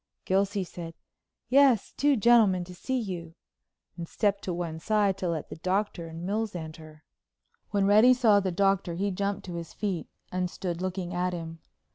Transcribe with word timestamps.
Gilsey 0.25 0.63
said, 0.63 0.95
"Yes, 1.47 1.93
two 1.95 2.15
gentlemen 2.17 2.63
to 2.63 2.73
see 2.73 2.97
you," 2.99 3.35
and 3.95 4.07
stepped 4.07 4.43
to 4.45 4.51
one 4.51 4.79
side 4.79 5.15
to 5.19 5.29
let 5.29 5.49
the 5.49 5.57
Doctor 5.57 6.07
and 6.07 6.25
Mills 6.25 6.55
enter. 6.55 7.03
When 7.69 7.85
Reddy 7.85 8.15
saw 8.15 8.39
the 8.39 8.51
Doctor 8.51 8.95
he 8.95 9.11
jumped 9.11 9.45
to 9.45 9.53
his 9.57 9.75
feet 9.75 10.07
and 10.31 10.49
stood 10.49 10.81
looking 10.81 11.13
at 11.13 11.33
him. 11.33 11.59